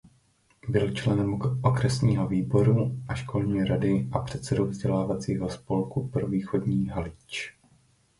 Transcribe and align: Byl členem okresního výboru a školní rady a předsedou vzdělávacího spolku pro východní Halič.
Byl 0.69 0.91
členem 0.93 1.39
okresního 1.61 2.27
výboru 2.27 2.97
a 3.07 3.13
školní 3.15 3.63
rady 3.63 4.09
a 4.11 4.19
předsedou 4.19 4.65
vzdělávacího 4.65 5.49
spolku 5.49 6.07
pro 6.07 6.27
východní 6.27 6.87
Halič. 6.87 7.53